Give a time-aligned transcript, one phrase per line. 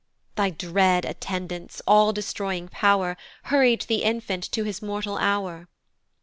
[0.33, 5.67] Thy dread attendants, all destroying Pow'r, Hurried the infant to his mortal hour.